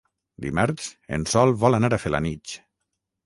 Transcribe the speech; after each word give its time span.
Dimarts 0.45 0.87
en 1.17 1.27
Sol 1.35 1.53
vol 1.65 1.79
anar 1.79 1.93
a 1.97 2.01
Felanitx. 2.05 2.57